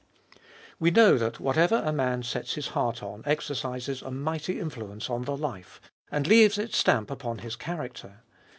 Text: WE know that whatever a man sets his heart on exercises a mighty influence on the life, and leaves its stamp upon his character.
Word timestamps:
WE 0.79 0.89
know 0.89 1.15
that 1.15 1.39
whatever 1.39 1.83
a 1.85 1.93
man 1.93 2.23
sets 2.23 2.55
his 2.55 2.69
heart 2.69 3.03
on 3.03 3.21
exercises 3.27 4.01
a 4.01 4.09
mighty 4.09 4.59
influence 4.59 5.11
on 5.11 5.25
the 5.25 5.37
life, 5.37 5.79
and 6.11 6.25
leaves 6.25 6.57
its 6.57 6.75
stamp 6.75 7.11
upon 7.11 7.37
his 7.37 7.55
character. 7.55 8.23